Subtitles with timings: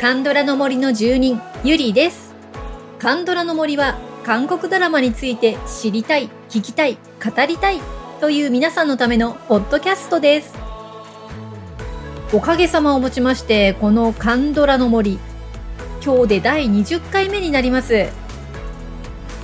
[0.00, 2.32] カンドラの森の住人、ゆりです。
[3.00, 7.80] カンドラの森は、韓国ドラマについて知りたい、聞きたい、語りたい
[8.20, 10.54] という皆さんのためのポッドキャストです。
[12.32, 15.18] おかげさまをもちまして、このカンドラの森、
[16.04, 18.06] 今日で第20回目になります。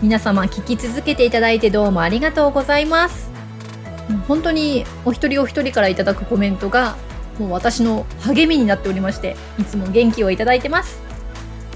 [0.03, 3.29] 皆様聞き続けていただいてどうもありがとうございます。
[4.29, 6.95] 本当にお一人お一人からいただくコメントが
[7.39, 11.03] もう私の励みになっておりまして、いつも元気をいただいてます。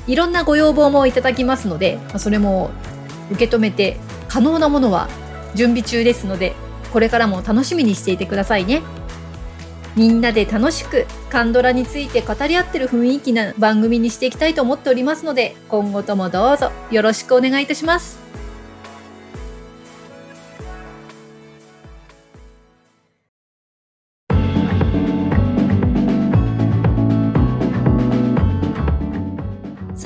[0.07, 2.71] いろんなご要望もいただきますので、それも
[3.31, 5.09] 受け止めて可能なものは
[5.55, 6.55] 準備中ですので、
[6.93, 8.83] これからも楽しみにしていてくださいね。
[9.97, 18.18] みんなで楽しくカンドラについて語り合ってる雰囲気な番組にしていきたいと思っておりますので、今後ともどうぞよろしくお願いいたします。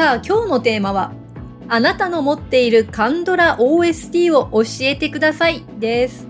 [0.02, 1.12] さあ今日のテーマは
[1.68, 6.26] あなたの持っているカンドラ OST を教えてくださいです。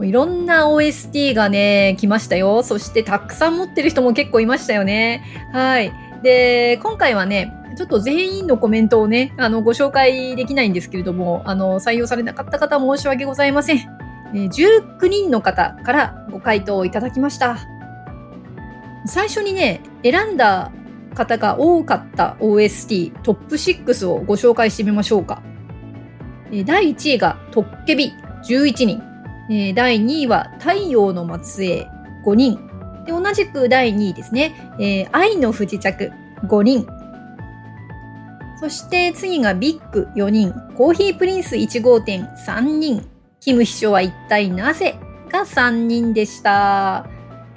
[0.00, 2.62] いろんな OST がね、来ましたよ。
[2.62, 5.22] そしてたくさん持ってる人も結構いましたよね。
[5.52, 5.92] はい。
[6.22, 13.76] で、今回はね、ちょっと全員のコメントをね、あの、ご紹介できないんですけれども、あの、採用されなかった方申し訳ございません。
[14.34, 17.58] え19人の方からご回答をいただきました。
[19.04, 20.72] 最初にね、選んだ
[21.12, 25.42] 方が多かった OST トップ6をご紹介してみましょうか。
[26.66, 28.12] 第1位がトッケビ
[28.44, 29.02] 11人。
[29.74, 31.86] 第2位は太陽の末裔
[32.24, 32.58] 5人。
[33.04, 34.54] で同じく第2位ですね。
[34.78, 36.10] えー愛の不時着
[36.44, 36.86] 5人。
[38.60, 40.54] そして次がビッグ4人。
[40.76, 43.08] コーヒープリンス1号店3人。
[43.40, 44.94] キム秘書は一体なぜ
[45.30, 47.06] が3人でした。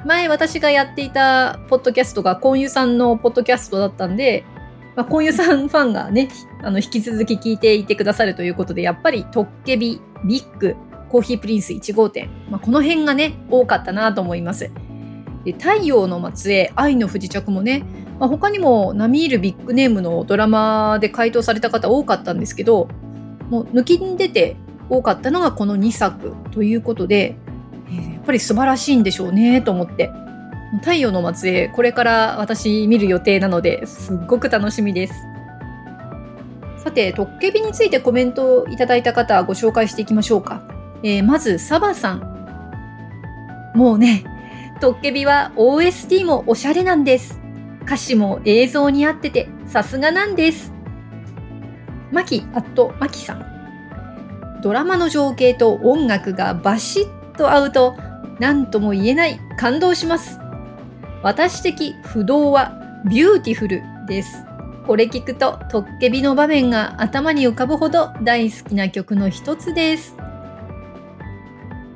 [0.05, 4.45] 前私がやっていたポッドキャストがコンユさんのポッドキャストだったんで、
[4.95, 6.29] まあ、コンユさんファンがね、
[6.61, 10.75] あの、引き続き聞いていてくださるということで、やっぱりトッケビ、ビッグ、
[11.09, 14.69] コーヒープリンス1号店、まあ、この辺がね、多かったなと思います。
[15.43, 17.83] で太陽の末裔、愛の不時着もね、
[18.19, 22.87] まあ、他にも並みいるビッグネームのドラマで回答された方多かったんですけど、
[23.49, 24.55] もう抜きに出て
[24.87, 27.37] 多かったのがこの2作ということで、
[28.25, 30.11] ぱり素晴らしいんでしょうねと思って。
[30.81, 35.13] 太陽の末裔、これから私見る予定なので、すっごく楽しみです。
[36.77, 40.63] さて、トッケビについてコメントをいただいた方、ご紹介していきましょうか。
[41.03, 43.73] えーまず、サバさん。
[43.75, 44.23] もうね、
[44.81, 47.39] トッケビは OST もおしゃれなんです。
[47.85, 50.73] 歌詞も映像に合ってて、さすがなんです。
[52.11, 53.45] マキ、アット、マキさん。
[54.61, 57.95] ドラマの情景と音楽がバシッと合うと、
[58.39, 60.39] 何とも言えない感動します。
[61.23, 62.73] 私的不動は
[63.09, 64.45] Beautiful です。
[64.85, 70.15] これ聞くと、トッケビの場面が頭に浮かぶほど大好きな曲の一つです。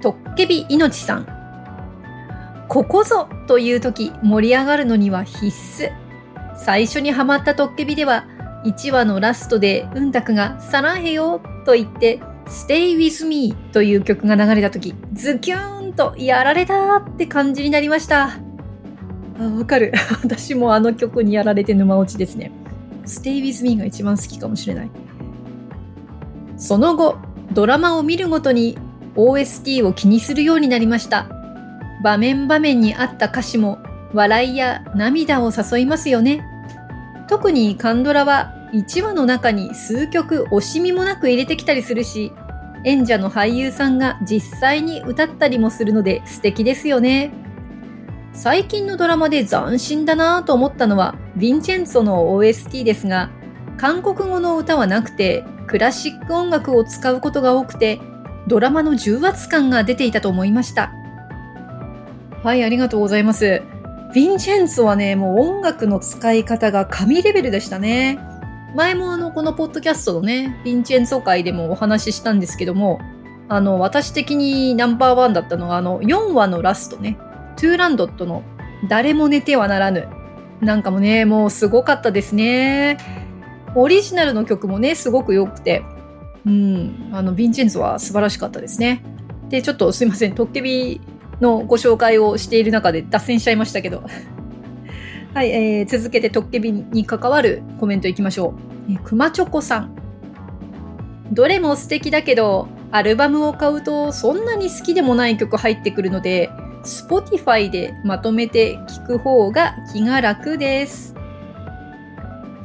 [0.02, 1.28] トッケビいのちさん。
[2.68, 5.92] ここぞという時盛り上がるのには必須。
[6.56, 8.26] 最初にハマったトッケビでは、
[8.66, 18.40] 1話のラストでうんたくがサランヘヨと言って、Stay with me という曲が流れた時、ズキューンとやられたって感じになりました。
[19.38, 19.92] あ、わかる。
[20.24, 22.52] 私もあの曲にやられて沼落ちですね。
[23.06, 24.92] Stay with me が一番好きかもしれない。
[26.56, 27.18] その後、
[27.52, 28.78] ドラマを見るごとに
[29.16, 31.28] OST を気にするようになりました。
[32.02, 33.80] 場面場面に合った歌詞も
[34.14, 36.46] 笑いや涙を誘いますよね。
[37.28, 42.32] 特にカンドラは1話の中に数曲惜しみもなく入れてきたりするし、
[42.84, 47.32] 演者の俳優さんが実際に歌ったりもするので素敵ですよね。
[48.34, 53.32] 最近のドラマで斬新だなぁと思ったのはヴィンチェンツォの OST ですが、
[53.78, 58.00] 韓国語の歌はなくてクラシック音楽を使うことが多くて、
[58.48, 60.92] ドラマの重圧感が出ていたと思いました。
[62.44, 63.62] はい、ありがとうございます。
[64.14, 68.20] ヴィンチェンツォはね、もう音楽の使い方が神レベルでしたね。
[68.76, 73.00] 前もあの、このポッドキャストのね、ヴィンチェンツォ会でもお話ししたんですけども、
[73.48, 77.18] あの、私的にナンバーワンだったのが、あの、4話のラストね、
[77.56, 78.44] トゥーランドットの
[78.88, 80.08] 誰も寝てはならぬ。
[80.62, 82.98] なんかもね、もうすごかったですね。
[83.76, 85.84] オリジナルの曲もね、すごく良くて、
[86.46, 89.04] うん、あの、ヴィンチェンツォは素晴らしかったですね。
[89.50, 91.02] で、ちょっとすいません、トッケビ
[91.42, 94.04] のご紹介をしている中で脱線しちゃいましたけど。
[95.34, 98.56] はい、えー、続けてトッケビに関わるコメントいきましょ
[98.88, 98.92] う。
[98.92, 99.96] えー、くまチョコさん。
[101.32, 106.50] どれも素敵だけど、アルバムを買うとそんなに好きでもない曲入ってくるので、
[106.84, 111.14] Spotify でまとめて聞く方が気が楽です。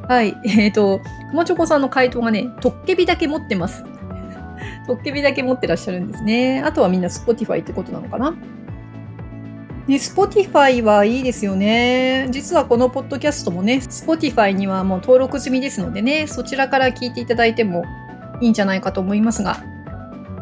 [0.09, 0.35] はい。
[0.47, 1.01] えっ、ー、と、
[1.31, 3.85] くまチョコさんの回答がね、トッケビだけ持ってます。
[4.87, 6.63] トッケビだけ持ってらっしゃるんですね。
[6.65, 8.35] あとはみんな Spotify ってことなのかな？
[9.87, 12.29] ね、Spotify はいいですよね。
[12.31, 17.85] 実はこのポッドキャストもね、Spotify にはもう登録済みですのでね、そちらから聞いていただいても
[18.41, 19.63] いいんじゃないかと思いますが、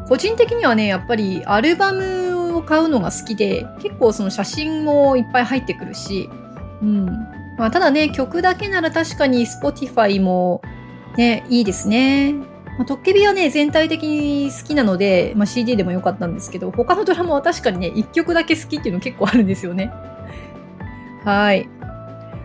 [0.08, 6.28] 個人的にはね、やっぱりアルバムを買うのが好きで、結構その写真もいっぱい入ってくるし、
[6.80, 7.06] うん。
[7.58, 10.62] まあ、ただね、曲だけなら確かに Spotify も
[11.16, 12.34] ね、いいですね。
[12.78, 19.92] まあ、トッケビはね、全体的に好きなので、まあ、CD でもよかったんですけど、他のドラマは確かにね、1曲だけ好きっていうの結構あるんですよね。
[21.24, 21.68] はい。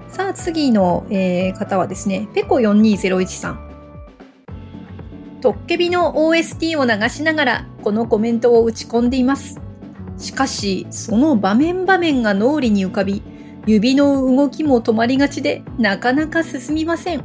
[0.09, 3.67] さあ、次の、えー、方はですね、ペコ4201さん。
[5.41, 9.61] トッケビの OST を流しながら、このコメントを打ち込んでいます。
[10.17, 13.21] しかし、その場面場面が脳裏に浮かび、
[13.65, 17.23] 指の動きも止まりがちで、なかなか進みません。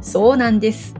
[0.00, 0.99] そうなんです。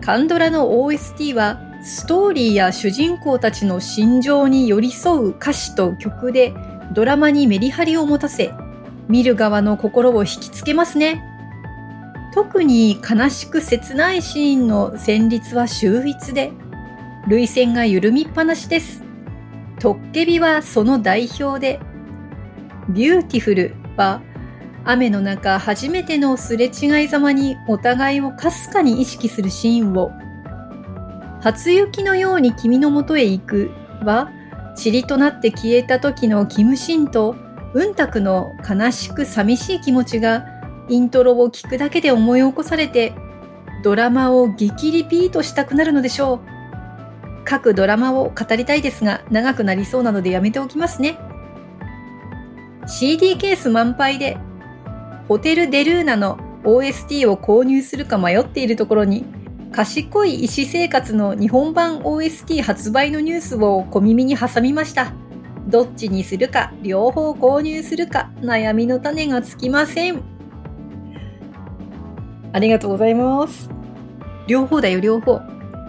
[0.00, 6.54] カンドラの OST はストーリーや主人公たちの心情に寄り添う歌詞と曲で
[6.92, 8.52] ドラマにメリハリを持たせ、
[9.08, 11.22] 見る側の心を引きつけますね。
[12.34, 16.52] 特に悲しく切ないシーンの旋律は秀逸で、
[17.26, 19.02] 涙腺が緩みっぱなしです。
[19.80, 21.80] トッケビはその代表で、
[22.88, 24.22] Beautiful は
[24.84, 30.10] 雨の中初めてのすれ違いざまにお互いをかすかに意識するシーンを、
[31.40, 33.70] 初雪のように君のもとへ行く
[34.04, 34.30] は、
[34.82, 37.36] 塵となって消えた時のキムシンと、
[37.74, 40.46] うんたくの悲しく寂しい気持ちが、
[40.88, 43.12] イントロを聞くだけで思い起こされて、
[43.84, 46.40] ドラマを激リピートしたくなるのでしょう。
[47.44, 51.18] 各ドラマを語りたいですが、長くなりそうなのでやめておきますね。
[52.86, 54.38] CD ケース満杯で
[55.28, 59.26] ホテル・デルーナの OST を購入するか迷っているところに、
[59.72, 65.12] 賢い医師生活の日本版 OST 発売のニュースを小耳に挟みました。
[65.66, 70.22] どっちにするか、両方購入するか、悩みの種がつきません。
[72.54, 73.68] ありがとうございます。
[74.46, 75.42] 両方だよ、両方。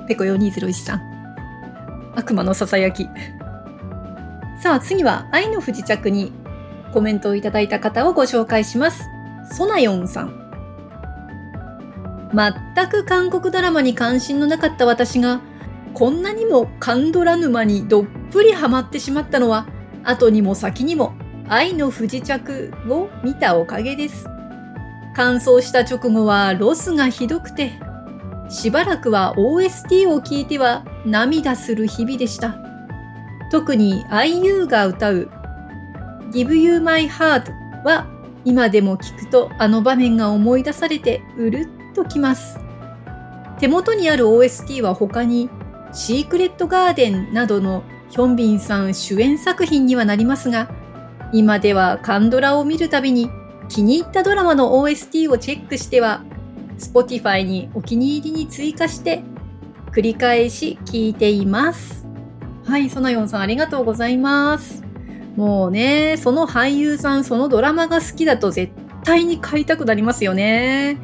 [0.10, 1.02] ペコ4201さん。
[2.14, 3.06] 悪魔のささやき。
[4.62, 6.34] さあ、次は愛の不時着に
[6.94, 9.08] コメントをいただいた方をご紹介します。
[9.52, 10.40] ソナヨンさん。
[12.34, 15.42] 全く韓国ドラマに関心のなかった私が、
[15.94, 19.68] こんなにもカンドラ沼にどっぷりハマってしまったのは、
[20.04, 21.14] 後にも先にも
[21.48, 24.28] 愛の不時着を見たおかげです。
[25.16, 27.72] 乾燥した直後はロスがひどくて、
[28.50, 32.56] しばらくは OST を聞いては涙する日々でした。
[33.52, 35.30] 特に IU が歌う
[36.32, 37.52] Give You My Heart
[37.84, 38.08] は
[38.50, 42.58] 今でも聞くとあの場面が思い出されてうるっときます。
[43.60, 45.52] 手元にある OST は他に
[45.94, 50.68] シークレットガーデンなどのヒョンビンさん主演作品にはなりますが、
[51.32, 53.30] 今ではカンドラを見るたびに
[53.68, 56.24] 気に入ったドラマの OST をチェックしては、
[56.80, 59.22] Spotify にお気に入りに追加して
[59.92, 62.08] 繰り返し聞いています。
[62.66, 64.89] はい、ソナヨンさんありがとうございます。
[65.40, 68.74] もうね、その俳優さん、そのドラマが好きだと絶
[69.06, 70.98] 対に買いたくなりますよね。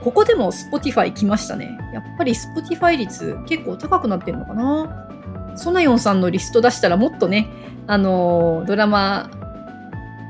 [0.00, 1.76] ここでも Spotify 来ましたね。
[1.92, 7.48] やっぱり Spotify 率結構高くなってるのかなソナヨンさんのリスト出したらもっとね、
[7.88, 9.28] あの、ドラマ、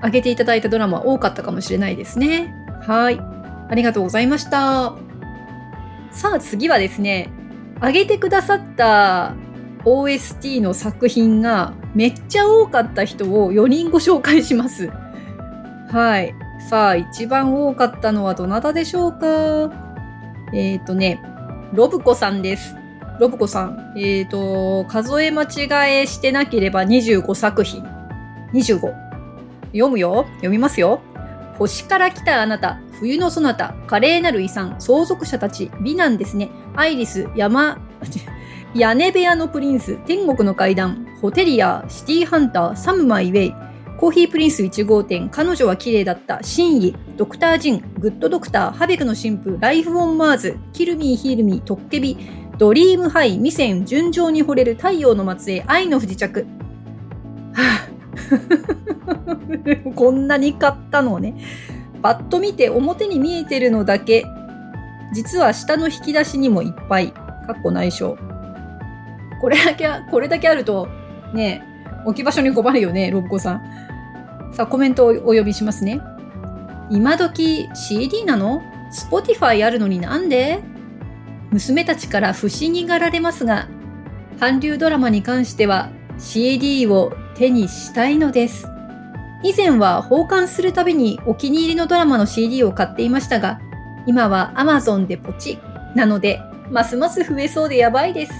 [0.03, 2.55] 上げていただいたドラマ多かったかもしれないですね。
[2.87, 3.21] はい。
[3.21, 4.95] ありがとうございました。
[6.13, 7.29] さあ次はですね、
[7.83, 9.35] 上げてくださった
[9.89, 14.91] OST の作品がめっちゃ多かった人を4人ご紹介します。
[15.91, 16.35] はい。
[16.69, 19.73] さあ、一番多かったのはどなたでしょうか？
[20.53, 21.23] えっ、ー、とね、
[21.73, 22.77] ロブコさんです。
[23.19, 23.95] ロブコさん。
[23.97, 27.83] えっ、ー、と、数え間違えしてなければ25作品。
[28.53, 28.81] 25。
[29.73, 30.27] 読むよ。
[30.37, 31.01] 読みますよ。
[31.57, 37.79] 星から来たあなた、冬のそなた、華麗なる遺産、相続者たち、美男ですね、アイリス、山、
[38.79, 43.55] 屋根部屋のプリンス、天国の階段、ホテリア、シティハンター、サムマイウェイ、
[43.99, 52.17] コーヒープリンス1号店、彼女は綺麗だった、真意、ドクター・ジン、グッドドクター、ハベクの神父、ライフ・オン・マーズ、キルミー・ヒールミー、トッケビ、
[52.57, 54.77] ドリーム・ハイ、ミセン、純情に惚れる。
[54.77, 56.47] 太陽の末裔、愛の不時着。
[57.55, 59.95] はぁ。
[59.95, 61.35] こんなに買ったのをね、
[62.01, 64.25] パッと見て表に見えてるのだけ、
[65.13, 68.17] 実は下の引き出しにもいっぱい、かっこ内緒。
[69.41, 70.89] これだけ、これだけあると、
[71.33, 71.63] ね、
[72.05, 74.53] 置き場所に困るよね、ロブコさん。
[74.53, 76.01] さあ、コメントをお呼びしますね。
[76.91, 78.63] 今時 CD なの
[79.11, 80.61] ?Spotify あるのになんで？
[81.51, 83.69] 娘たちから不思議がられますが、
[84.39, 88.67] 韓流ドラマに関しては CD を手にしたいのです。
[89.43, 93.61] 以前は奉還するたびにお気に入りのドラマの CD を買っていましたが、
[94.07, 95.59] 今は Amazon でポチ
[95.95, 96.41] なので、
[96.71, 98.33] ますます増えそうでやばいです。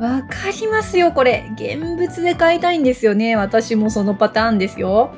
[0.00, 1.50] わかりますよ、これ。
[1.54, 3.36] 現物で買いたいんですよね。
[3.36, 5.14] 私もそのパターンですよ。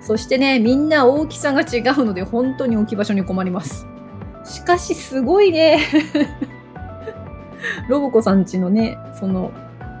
[0.00, 3.86] そしてね、みんな大きさが違うので本当に置き場所に困ります。
[4.44, 5.80] しかしすごいね。
[7.88, 9.52] ロボコさんちのね、その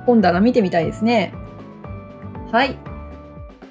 [0.06, 1.32] 本棚見てみたいですね。
[2.50, 2.76] はい。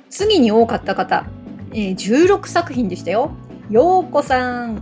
[0.09, 1.25] 次に多かった方、
[1.73, 3.31] えー、16作品でしたよ。
[3.69, 4.81] ようこさん。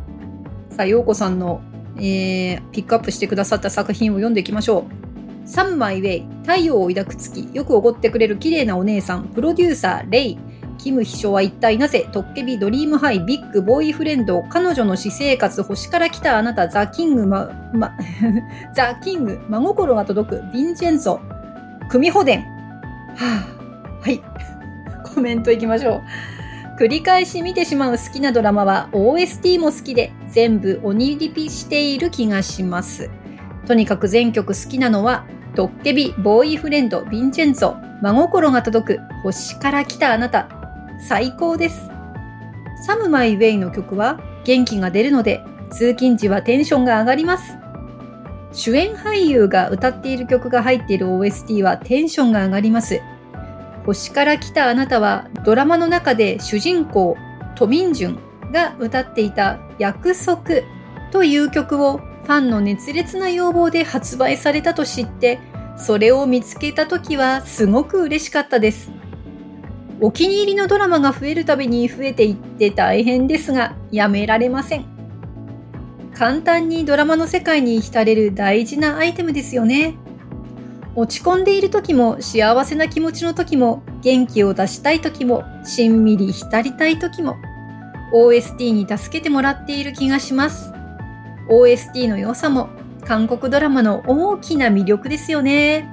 [0.70, 1.62] さあ、ようこさんの、
[1.98, 5.07] えー、ピックアップしてくださった作品を読んでいきましょう。
[5.48, 10.38] サムマイウェイ、太陽を抱く月、よくおごってくれる綺麗なお姉さん、プロデューサー、レイ、
[10.78, 17.98] キム秘書は一体なぜ、トッケビ、ドリームハイ、ビッグ、ボーイフレンド、彼女の私生活、星から来たあなた、ザ・キング、ま、ま、
[18.76, 21.22] ザ・キング、真心が届く、ヴィンチェンソ、
[21.90, 22.42] 九尾狐伝。
[23.16, 23.48] は
[23.96, 24.22] あ、はい。
[25.16, 26.02] コメントいきましょう。
[26.78, 33.10] 繰り返し見てしまう好きなドラマは OST も好きで全部鬼リピしている気がします。
[33.66, 35.26] とにかく全曲好きなのは
[35.58, 40.48] トッケビ、ボーイフレンド、ヴィンチェンツォ、真心が届く、星から来たあなた、
[41.00, 41.90] 最高です。
[42.86, 47.58] サムマイウェイの曲は元気が出るので、通勤時はテンションが上がります。
[48.52, 53.02] 主演俳優が歌っている曲が入っている OST はテンションが上がります。
[53.84, 57.18] 星から来たあなたはドラマの中で主人公、
[57.56, 60.62] トミンジュンが歌っていた約束
[61.12, 65.40] という曲をファンの熱烈な要望で発売されたと知って、
[65.78, 68.92] それを見つけた時はすごく嬉しかったです。
[70.02, 74.86] お気に入りのドラマが増えるたびに増えていって大変ですが、やめられません。
[76.14, 79.96] 簡単にドラマの世界に浸れる大事なアイテムですよね。
[80.96, 87.38] 落ち込んでいる時も幸せな気持ちの時も元気を出したい時もしんみり浸りたい時も
[88.14, 90.74] OST に助けてもらっている気がします。
[91.50, 92.70] OST の良さも
[93.06, 95.90] 韓国ドラマの大きな魅力ですよね。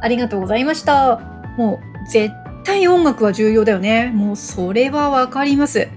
[0.00, 1.20] ありがとうございました。
[1.56, 4.10] もう絶対音楽は重要だよね。
[4.14, 5.88] もうそれはわかります。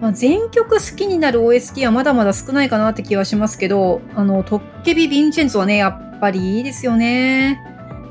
[0.00, 7.60] まあ、全曲好きになる OST はまだまだ少ないかなって気はしますけど、あの、トッケビ・ヴィンチェンツはね、やっぱりいいですよね。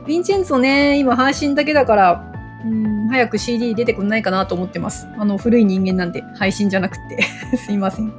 [0.06, 2.34] ヴィンチェンツォね、今配信だけだから、
[2.64, 5.06] うん、早く CD 出てくんないかなと思ってます。
[5.18, 7.22] あの、古い人間なんで、配信じゃなくて。
[7.58, 8.14] すいません。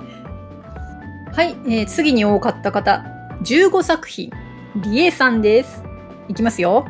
[1.32, 3.02] はい、えー、次に多かった方、
[3.42, 4.30] 15作品、
[4.76, 5.82] リエさんです。
[6.28, 6.84] いきますよ。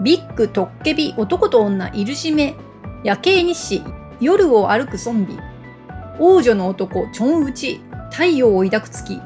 [0.00, 2.54] ビッグトッケビ男と女いるしめ。
[3.02, 3.82] 夜景日誌。
[4.20, 5.36] 夜を歩くゾンビ。
[6.20, 7.08] 王女の男。
[7.12, 7.80] チョンウチ。
[8.12, 9.20] 太陽を抱く月。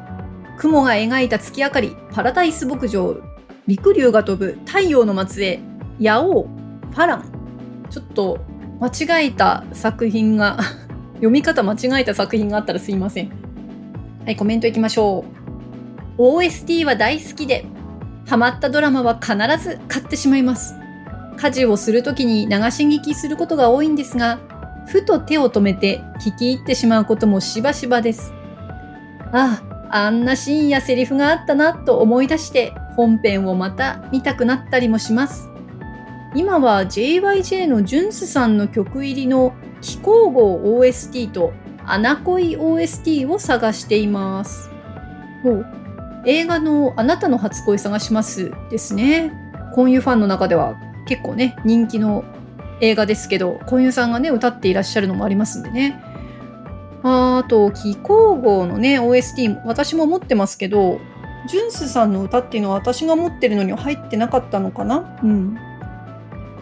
[0.56, 1.94] 雲が描いた月明かり。
[2.10, 3.16] パラダイス牧場。
[3.66, 4.58] 陸竜が飛ぶ。
[4.64, 5.60] 太陽の末裔。
[5.98, 6.48] ヤオウ
[6.90, 7.38] ファラン。
[7.90, 8.38] ちょっと
[8.80, 10.59] 間違えた作品が
[11.14, 13.30] 読み方間違えた作品があったらすいません
[14.25, 15.25] はいコメントいきましょ
[16.18, 17.64] う OST は大好きで
[18.28, 20.75] ハマったドラマは必ず買ってしまいます。
[21.38, 24.38] 家事をするときに流し聞きすることが多いんですが、
[24.87, 28.35] ふと手を止めて聞き入ってしまうこともしばしばです。
[29.33, 35.49] ああ、あんなシーンやセリフがあったなと思い出して本編をまた見たくなったりもします。
[36.38, 41.52] 今は JYJ のジュンスさんの曲入りの気候号 OST と
[41.85, 44.71] アナ恋 OST を探しています。
[45.42, 45.66] ほう
[46.26, 49.33] 映画のあなたの初恋探しますですね。
[49.75, 50.76] コンユファンの中では
[51.09, 52.23] 結構ね、人気の
[52.80, 56.00] 映画ですけど、コンユさんがね、歌っていらっしゃるのもありますんでね。
[57.02, 61.00] あと、気候号のね、OST、私も持ってますけど、
[61.49, 65.18] ジュンスさんの歌っていうのは私が持ってるのには入ってなかったのかな？
[65.25, 65.59] うん。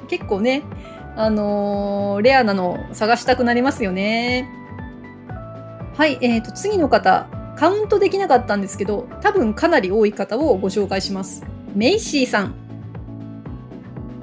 [0.07, 0.63] 結構ね、
[1.17, 4.49] あのー、レアなの探したくなりますよね。
[5.97, 11.43] はい、えーと、次の方、カウントできなかったんですけど、多分かなり多い方をご紹介します。
[11.75, 12.55] メイシーさん。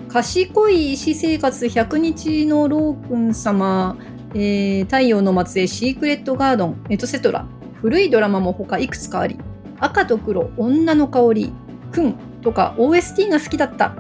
[0.08, 3.98] 賢い私生活100日のロー君様、
[4.36, 7.48] えー、太陽の末裔シークレットガードン、エトセトラ。
[7.82, 9.40] 古いドラマも他いくつかあり、
[9.80, 11.54] 赤と黒、女の香り、
[11.92, 13.96] くんとか OST が好きだった。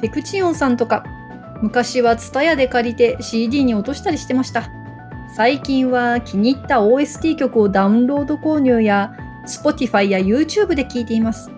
[0.00, 1.04] ペクチオンさんとか、
[1.62, 4.70] 昔は TSUTAYA で借りて CD に落としたりしてました。
[5.34, 9.12] 最近は気に入った OST 曲をダウンロード購入や
[9.46, 11.50] Spotify や YouTube で聴いています。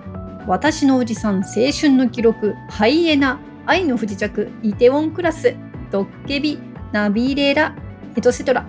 [0.47, 5.55] 私のおじさん、青春の記録、ハイエナ、愛の不時着、イテウォンクラス、
[5.91, 6.59] ドッケビ、
[6.93, 7.75] ナビレラ、
[8.17, 8.67] エトセトラ。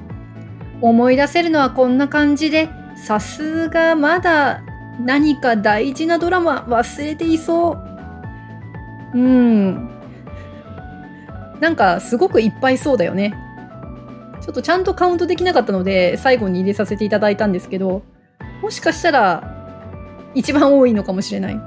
[0.82, 4.62] 思い出せるのはこんな感じで、さすがまだ
[5.00, 7.78] 何か大事なドラマ忘れていそ
[9.14, 9.18] う。
[9.18, 9.91] うん。
[11.62, 13.34] なんかすごくいっぱいそうだよね。
[14.42, 18.02] ちょっとちゃんとカウントできなかったので最後に入れさせていただいたんですけど、
[18.62, 21.62] もしかしたら一番多いのかもしれない。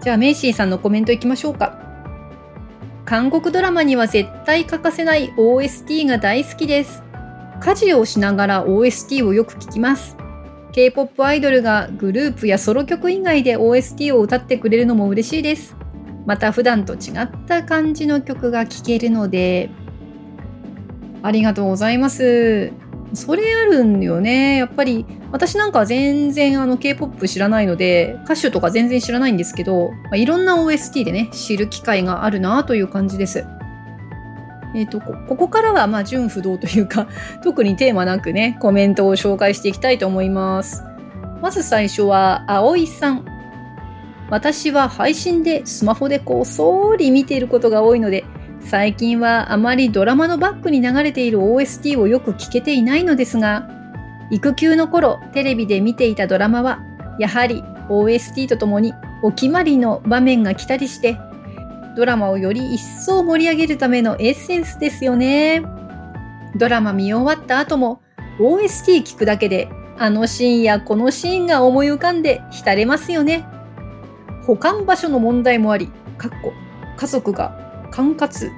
[0.00, 1.80] じゃあメイシーさんのコメントいきましょうか。
[3.04, 7.02] 韓国ドラマには絶対欠かせない OST が大好きです。
[7.60, 10.16] 家事をしながら OST をよく聞きます。
[10.72, 15.76] K-POP アイドルがグループやソロ曲以外で OST を歌ってくれるのも嬉しいです。
[16.26, 19.70] また普段と違った感じの曲が聴けるので、
[21.22, 22.72] ありがとうございます。
[23.14, 24.56] それあるんよね。
[24.56, 33.44] やっぱり私なんか全然あの K-POP 知らないので、歌手とか全然知らないんですけど、まあ、いろんな OST でね、知る機会があるなという感じです。
[34.74, 37.06] えっ、ー、とこ、ここからはまあ純不動というか、
[37.42, 40.82] 特にテーマなくね、コメントを紹介していきたいと思います。
[41.40, 43.33] まず最初は、葵さん。
[44.34, 48.24] 私は配信でスマホでこっそり見ていることが多いので、
[48.58, 53.70] 最近はあまりドラマのバックに流れている OST をよく聞けていないのですが、
[54.32, 56.80] 育休の頃テレビで見ていたドラマは、
[57.20, 61.16] やはり OST とともにお決まりの場面が来たりして、
[61.96, 65.62] ドラマをより一層盛り上げるためのエッセンスですよね。
[66.56, 68.00] ドラマ見終わった後も
[68.40, 73.46] OST 聞くだけであのシーンやこのシーンが思い浮かんで浸れますよね。
[74.46, 76.52] 保管場所の問題もあり、かっこ
[76.96, 78.50] 家族が管轄、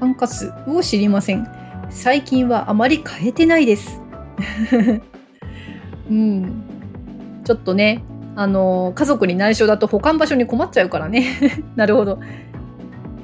[0.00, 1.46] 管轄を知りません。
[1.90, 4.02] 最近はあまり変えてないです。
[6.10, 6.62] うん。
[7.44, 8.04] ちょっとね、
[8.36, 11.24] あの、家族に内緒だと保管場所に困っちゃうからね。
[11.76, 12.18] なるほど。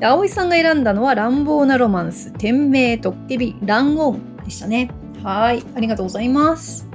[0.00, 4.90] 葵さんが選んだのは乱暴なロマンス、天命、トッケビ、ランオンでしたね。
[5.22, 5.62] はい。
[5.74, 6.88] ありがとうございます。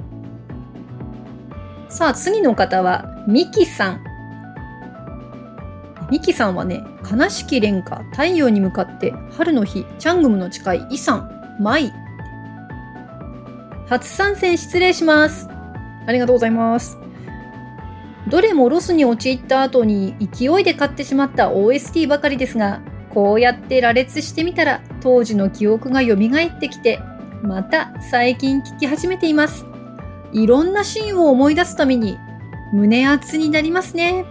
[1.88, 4.09] さあ、次の方は、ミキさん。
[6.10, 11.92] ミキさんはね、悲しき廉価、太陽に向かって、春の日、チャングムの誓い、イさん、マイ。
[13.88, 15.48] 初参戦失礼します。
[16.06, 16.98] ありがとうございます。
[18.28, 22.80] どれもロスに陥った後に勢いで買ってしまった OST ばかりですが、
[23.12, 27.00] こうやって羅列してみたら当時の記憶が蘇ってきて、
[27.42, 29.64] また最近聞き始めています。
[30.32, 32.18] いろんなシーンを思い出すために
[32.72, 34.24] 胸熱になりますね。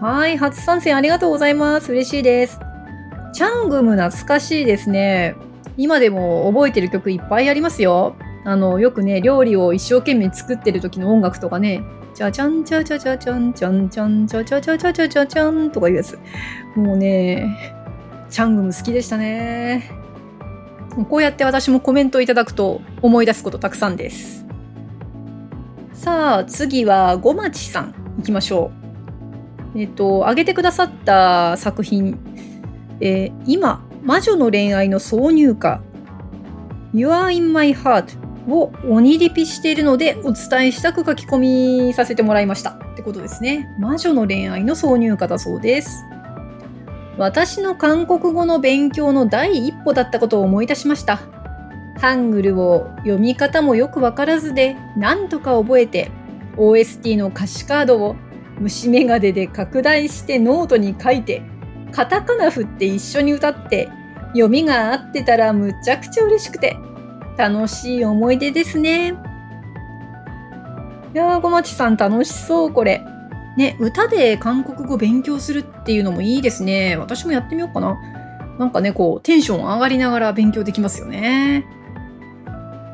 [0.00, 1.90] はい、初参戦ありがとうございます。
[1.90, 2.60] 嬉しいです。
[3.32, 5.34] チャングム懐かしいですね。
[5.76, 8.14] 今でも覚えてる曲いっぱいありますよ。
[8.44, 11.82] あの、よくね、料理を一生懸命作ってる時の音楽とかね、
[12.14, 16.16] じゃじゃんじゃじゃじゃじゃんじゃんじゃんじゃじゃじゃじゃじゃじゃじゃんとかいうやつ。
[16.76, 17.44] もうね、
[18.30, 19.90] チャングム好きでしたね。
[21.10, 24.46] こうやって私もコメントいただくと思い出すことたくさんです。
[25.92, 28.77] さあ、次はごまちさん行きましょう。
[29.76, 32.18] えっと、挙げてくださった作品、
[33.00, 35.80] えー、今、魔女の恋愛の挿入歌、
[36.92, 38.16] You are in my heart
[38.48, 43.68] を鬼リピしているのでお伝えしたく書き込みさせてもらいましたってことですね。
[43.78, 46.04] 魔女の恋愛の挿入歌だそうです。
[47.18, 51.20] 私の韓国語の勉強の第一歩だったことを思い出しました。
[52.00, 56.10] ハングルを読み方もよくわからずで何とか覚えて
[56.56, 58.16] OST の歌詞カードを
[58.60, 61.42] 虫眼鏡で拡大してノートに書いて
[61.92, 63.88] カタカナ振って一緒に歌って
[64.28, 66.76] 読みが合ってたらむちゃくちゃ嬉しくて
[67.36, 69.14] 楽しい思い出ですね。
[71.14, 73.02] いやー、ごまちさん楽しそう、これ。
[73.56, 76.96] ね、歌で韓国語勉強するっていうのもいいですね。
[76.96, 77.96] 私もやってみようかな。
[78.58, 81.64] なんかね、こう、テンション上がりながら勉強できますよね。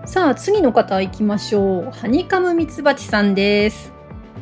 [0.05, 1.91] さあ、次の方行きましょう。
[1.91, 3.93] ハニカムミツバチさんです。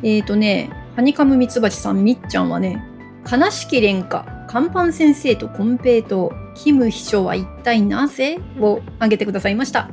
[0.03, 2.85] えっ、ー、とね、ハニカムミツバチさん、みっちゃんはね、
[3.31, 8.39] 悲しき廉価、カンパン先生とコンペイトキム秘書は一体なぜ？
[8.59, 9.89] を挙げてくださいました。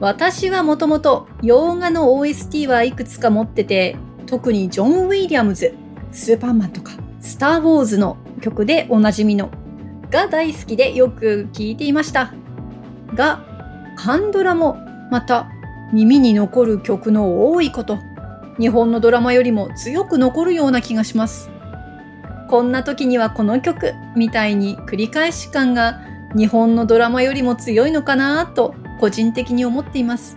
[0.00, 3.96] 私はもともと洋画の OST はいくつか持ってて、
[4.26, 5.72] 特にジョン・ウィリアムズ、
[6.10, 9.50] スーパーマンとか、スター・ウォーズの曲でおなじみの
[10.10, 12.34] が大好きでよく聴いていました。
[13.14, 13.44] が、
[13.96, 14.78] カンドラも
[15.12, 15.48] また
[15.92, 17.98] 耳に残る曲の多いこと、
[18.58, 21.50] 日本のドラマよりも強く残るような気がします。
[22.48, 26.00] こんな時にはこの曲みたいに繰り返し感が
[26.34, 30.36] 日本のドラマよりも強いのかなと個人的に思っています。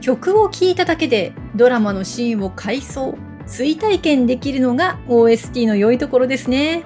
[0.00, 6.84] 曲を聴いただけでドラマのシーンを回想、追体験できるのが OST の良いところですね。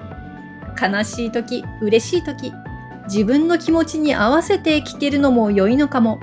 [0.81, 2.53] 悲しい時、嬉しい時、
[3.07, 6.19] 自分の気持ちに合わせて聴けるのも良いのかも。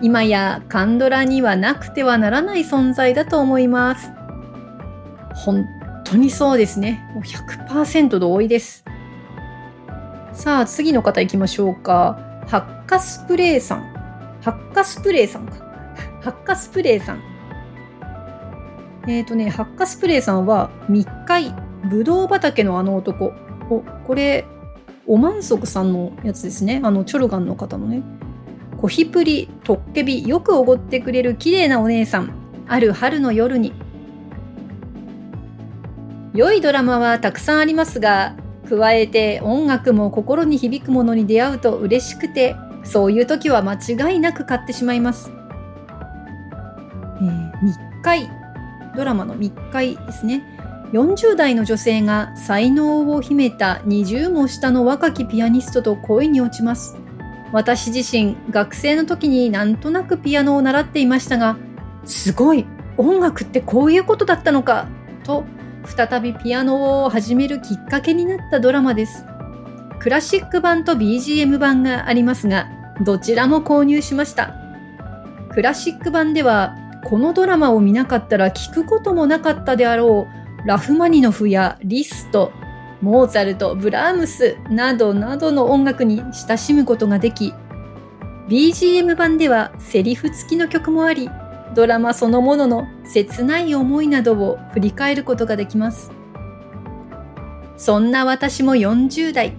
[0.00, 4.12] 今やカンドラにはなくてはならない存在だと思います。
[5.34, 5.66] 本
[6.04, 7.04] 当にそうですね。
[7.14, 8.84] もう100%同意です。
[10.32, 12.18] さあ、次の方行きましょうか。
[12.46, 13.80] ハッカスプレーさん。
[14.40, 15.56] ハッカスプレーさんか。
[16.22, 17.22] ハッカスプレーさん。
[19.08, 21.54] えっ、ー、とね、ハッカスプレーさんは密会、
[21.90, 23.32] ぶどう畑のあの男。
[23.70, 24.46] お、これ、
[25.06, 26.80] おまんそくさんのやつですね。
[26.84, 28.02] あの、チョルガンの方のね。
[28.80, 32.32] コヒプリ、トッケビ、よくおごってくれる綺麗なお姉さん。
[32.68, 33.72] ある春の夜に。
[36.32, 38.36] 良いドラマはたくさんありますが、
[38.68, 45.32] 加えて音楽も心に響くものに出会うと嬉しくて、そういう時は間違いなく買ってしまいます。
[47.20, 48.30] えー、密会、
[48.94, 50.44] ドラマの密会ですね。
[50.92, 56.96] 40代の女性が才能を秘めた20も下の若きピアニストと恋に落ちます。
[57.52, 61.56] 私自身、学生の時になんとなくピアノを習っていましたが、
[62.04, 64.88] すごい音楽ってこういうことだったのか
[65.24, 65.44] と、
[65.84, 69.24] 再びピアノを始めるきっかけになったドラマです。
[69.98, 72.68] クラシック版と BGM 版がありますが、
[73.04, 74.54] どちらも購入しました。
[75.50, 80.26] クラシック版では、このドラマを見なかったら聞くこともなかったであろ
[80.64, 82.52] うラフマニノフやリスト、
[83.00, 87.54] モーツァルト、ブラームスなどなどの音楽に親しむことができ、
[88.48, 91.30] BGM 版ではセリフ付きの曲もあり、
[91.74, 96.10] ドラマそのものの切ない思いなどを振り返ることができます。
[97.76, 99.52] そんな私も40代、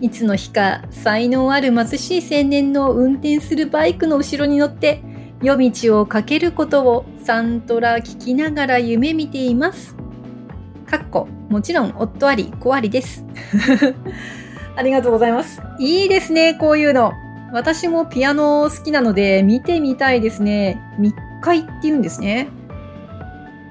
[0.00, 5.02] いつの日か才能ある貧しい青年の運転するバイクの後ろに乗って
[5.42, 9.96] 夜道を駆けることをサントラ聞きながら夢見ています。
[10.86, 13.24] かっこ、もちろん夫あり、子ありです。
[14.76, 15.62] ありがとうございます。
[15.78, 17.12] いいですね、こういうの。
[17.52, 20.80] 私もピアノ好きなので見てみたいですね。
[20.98, 22.48] 密会って言うんですね。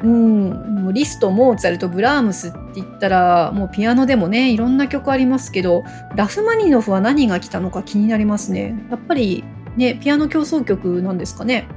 [0.03, 0.49] うん、
[0.83, 5.83] もうリスト、モーツァルト、ブラームスって言ったら、もうピアノでもね、いろんな曲ありますけど、
[6.15, 8.75] ラフマニノフは何が来たのか気になりますね。
[8.89, 9.43] やっぱり
[9.75, 11.67] ね、ピアノ競争曲なんですかね。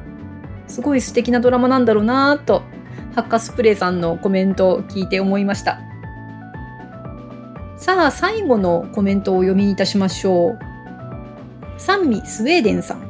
[0.68, 2.62] すごい素敵なドラマなんだろうなぁと
[3.14, 5.80] ハッカスプレイさんのコメントを聞いて思いました。
[7.78, 10.58] さあ、最後のコメントをお読みいたしましょう。
[11.78, 13.08] 三味スウェーデンさん。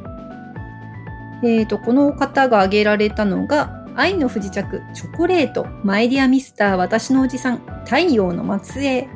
[1.42, 9.08] えっ、ー、と、この方が挙げられたのが、愛の不時着、チョコレート、マイディアミスター、私のおじさん、太陽の末裔。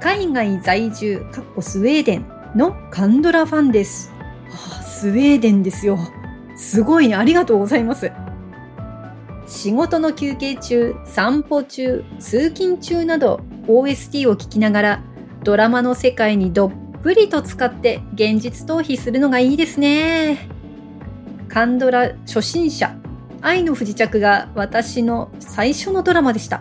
[0.00, 4.12] 海外在住、かっこスウェーデンのカンドラファンです。
[4.52, 5.98] あ、スウェーデンですよ。
[6.54, 7.16] すごいね。
[7.16, 8.12] ありがとうございます。
[9.48, 15.02] 仕事の休憩中、散歩中、通勤中など OST を聴きながら
[15.42, 20.48] ドラマの世界にどっぷりと使って現実逃避するのがいいですね。
[21.48, 22.94] カンドラ初心者、
[23.40, 26.60] 愛の不時着が私の最初のドラマでした。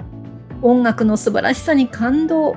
[0.62, 2.56] 音楽の素晴らしさに感動。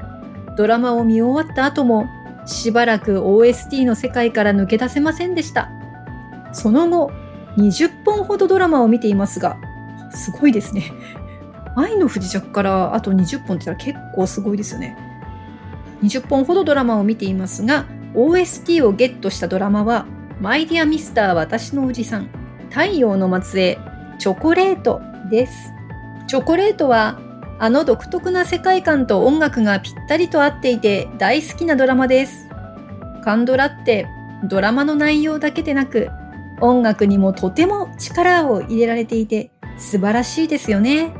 [0.57, 2.07] ドラマを見終わった後も
[2.47, 5.69] しばらく OST の世界から抜け出せませんでした。
[6.53, 7.11] その後、
[7.57, 9.59] 20本ほどドラマを見ていますが、
[10.11, 10.92] すごいですね。
[11.77, 14.96] 愛の不時着からあと20本って言ったら結構すごいですよね。
[16.03, 20.07] 20本ほどドラマを見ていますが、OST をゲットしたドラマは、
[20.40, 22.29] マイディアミスター私のおじさん、
[22.70, 23.79] 太陽の末裔、
[24.18, 25.73] チョコレートです。
[26.27, 27.20] チョコレートは、
[27.59, 32.49] あの独特な世界観と音楽がぴったりと合っていて大好きなドラマです。
[33.23, 34.07] カンドラって
[34.44, 36.09] ドラマの内容だけでなく
[36.62, 41.12] 音楽にもとても力を入れられていて素晴らしいですよね。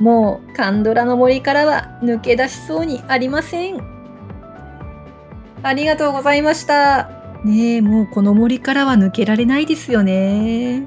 [0.00, 3.80] もうカンドラの森からは抜け出しそうにありません。
[5.62, 7.10] ありがとうございました。
[7.44, 10.86] ねえ、もうこの森からは抜けられないですよね。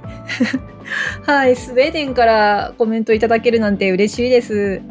[1.25, 4.81] はい、スウェーデンからコメントいただけるなんて嬉しいです。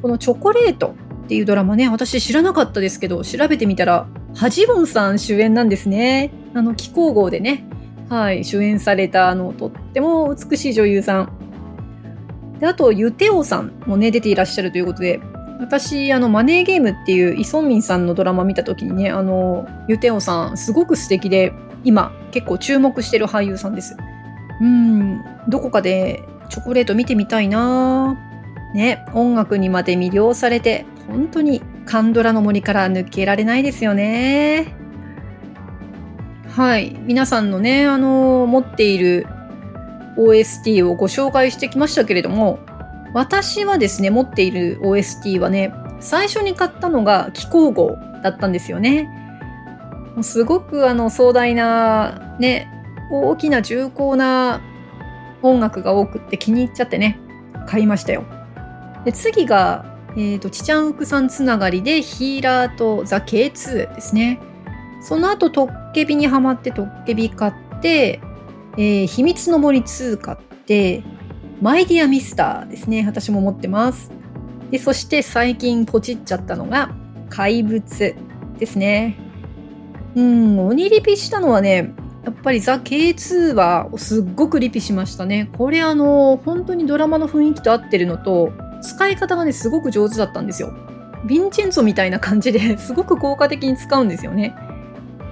[0.00, 6.30] このチョコレートっていうドラマね、私知らなかったですけど、調べてみたら、ハジボンさん主演なんですね。
[6.54, 7.66] あの、気候号でね、
[8.12, 11.32] はい、主演された、あの、とっても美しい女優さん。
[12.60, 15.18] であと、ユテオさんもね、出ていらっしゃるということで、
[15.60, 23.96] 私、あの、マネーゲームっていうイ・ソンミンさんのドラマ見た時にね、あの、ユテオさん、すごく素敵で、今、結構注目してる俳優さんです。
[24.60, 28.14] うん、どこかでチョコレート見てみたいな
[28.74, 34.74] ね、音楽にまで魅了されて、本当にカンドラの森から抜けられないですよね。
[36.54, 36.94] はい。
[37.00, 39.26] 皆さんのね、あの、持っている
[40.18, 42.58] OST をご紹介してきましたけれども、
[43.14, 49.08] 私はですね、持っている OST はね、最初に買ったのが気候号だったんですよね。
[50.20, 52.68] すごくあの壮大な、ね、
[53.10, 54.60] 大きな重厚な
[55.40, 57.18] 音楽が多くって気に入っちゃってね、
[57.66, 58.24] 買いましたよ。
[59.06, 59.86] で次が、
[60.18, 64.38] えーと、チチャンウクさんつながりでヒーラーとザ K2 ですね。
[65.02, 68.20] その後トッケビにはまってトッケビ買って、
[68.76, 71.02] えー、秘密の森2買って、
[71.60, 73.04] マイディアミスターですね。
[73.06, 74.10] 私も持ってます。
[74.70, 76.90] で、そして最近ポチっちゃったのが
[77.30, 78.14] 怪物
[78.58, 79.18] ですね。
[80.14, 85.50] うん、鬼リピしたのはね、やっぱりザ・ K2 はすっごくリピしましたね。
[85.58, 90.72] これあの、本当にドラマの雰囲気と合ってるのと、使い方がね、すごく上手だったんですよ。
[91.26, 94.54] ヴィンチェンツォみたいな感じですごく効果的に使うんですよね。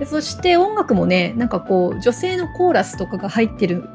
[0.07, 3.89] そして音楽もね、なんかこう、女性のコーラスとかが入ってる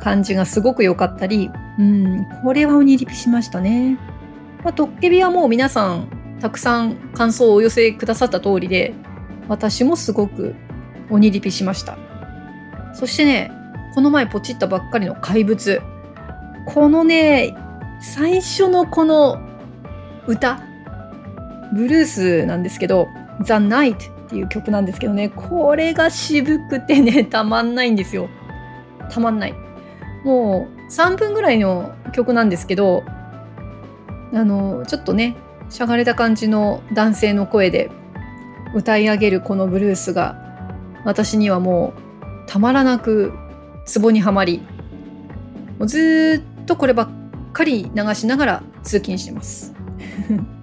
[0.00, 3.98] 感じがすごく良かったり、うん、これは鬼リピしましたね。
[4.62, 6.08] まあ、トッケビはもう皆さん、
[6.40, 8.94] たくさん感想をお寄せくださった通りで、
[9.48, 10.54] 私もすごく
[11.10, 11.96] 鬼リピしました。
[12.92, 13.50] そしてね、
[13.94, 15.80] この前ポチったばっかりの怪物。
[16.66, 17.54] このね、
[18.00, 19.40] 最初のこの
[20.26, 20.60] 歌、
[21.72, 23.08] ブルースなんですけど、
[23.44, 28.28] The Night っていう曲なんですけどね、これが渋くてね、 たまんないんですよ。
[29.10, 29.54] たまんない。
[30.24, 33.04] もう3分ぐらいの曲なんですけど、
[34.34, 35.36] あの、ちょっとね、
[35.70, 37.90] しゃがれた感じの男性の声で
[38.74, 40.36] 歌い上げるこのブルースが、
[41.04, 43.32] 私にはもうたまらなく
[43.84, 44.62] ツボにはまり、
[45.78, 47.08] もうずっとこればっ
[47.52, 49.72] かり流しながら通勤してます。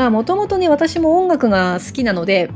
[0.00, 2.50] まあもともとね、私も音楽が好きなので、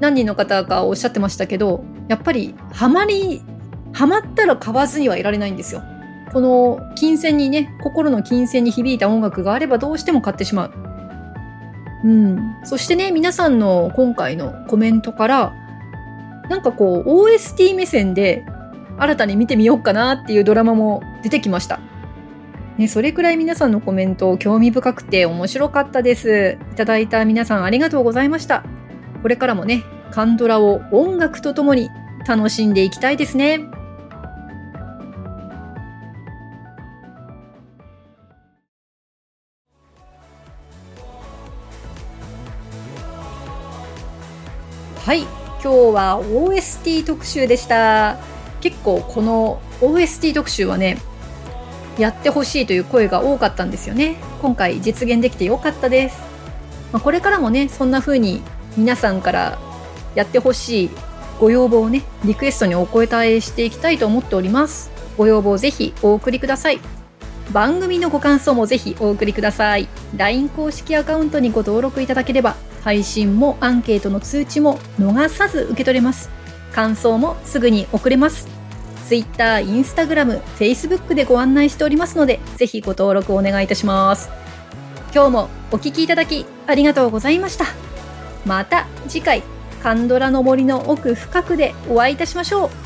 [0.00, 3.40] 何人の方がおっしゃってましたけど、やっぱりハマり、
[3.92, 5.84] ハマったら買わずにはいられないんですよ。
[6.32, 10.72] この金銭にね、心の金銭に響いた音楽があればどうしても買ってしまう。
[12.02, 12.56] うん。
[12.64, 15.54] そしてね、皆さんの今回のコメントから、
[16.50, 18.44] なんかこう OST 目線で
[18.98, 21.78] 新たに見てみようかなっていうドラマも出てきました。
[22.78, 26.58] ね、それくらい皆さんのコメント興味深くて面白かったです。
[26.72, 28.64] いただいた皆さんありがとうございました。
[29.22, 31.88] これからもね、カンドラを音楽とともに
[32.28, 33.60] 楽しんでいきたいですね。
[45.06, 48.18] はい、今日は OST 特集でした。
[48.60, 50.98] 結構この OST 特集はね、
[51.98, 54.16] やってほしいという声が多かったんですよね。
[54.42, 56.18] 今回実現できてよかったです。
[56.92, 58.42] まあ、これからもね、そんな風に
[58.76, 59.58] 皆さんから
[60.14, 60.90] やってほしい
[61.40, 64.90] ご要望をね、リクエストにお声えしていきたいと思っております。
[65.16, 66.80] ご要望ぜひお送りください。
[67.52, 69.88] 番組のご感想もぜひお送りください。
[70.16, 76.30] LINE 公式アカウントにご登録いただければ配信もアンケートの通知も逃さず受け取れます。
[76.72, 78.55] 感想もすぐに送れます。
[79.06, 84.28] Twitter、Instagram、Facebook でご案内しておりますので、ぜひご登録お願いいたします。
[85.14, 87.66] 今日もお聴きいただきありがとうございました。
[88.44, 89.42] また次回、
[89.82, 92.85] カンドラの森の奥深くでお会いいたしましょう。